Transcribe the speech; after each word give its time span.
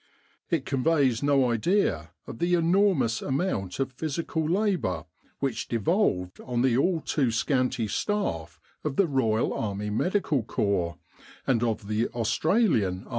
It 0.49 0.65
conveys 0.65 1.21
no 1.21 1.51
idea 1.51 2.09
of 2.25 2.39
the 2.39 2.55
enormous 2.55 3.21
amount 3.21 3.79
of 3.79 3.91
physical 3.91 4.49
labour 4.49 5.05
which 5.37 5.67
devolved 5.67 6.39
on 6.41 6.63
the 6.63 6.75
all 6.75 7.01
too 7.01 7.29
scanty 7.29 7.87
staff 7.87 8.59
of 8.83 8.95
the 8.95 9.05
Royal 9.05 9.53
Army 9.53 9.91
Medical 9.91 10.41
Corps 10.41 10.97
and 11.45 11.61
of 11.61 11.87
the 11.87 12.07
Australian 12.07 13.01
A.M. 13.03 13.09